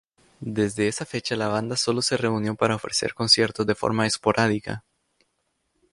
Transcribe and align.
Desde 0.55 0.87
esa 0.87 1.05
fecha 1.05 1.35
la 1.35 1.47
banda 1.47 1.77
solo 1.77 2.01
se 2.01 2.17
reunió 2.17 2.55
para 2.55 2.73
ofrecer 2.73 3.13
conciertos 3.13 3.67
de 3.67 3.75
forma 3.75 4.07
esporádica. 4.07 4.83